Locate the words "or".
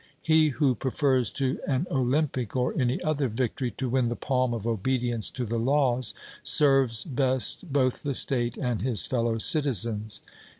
2.55-2.73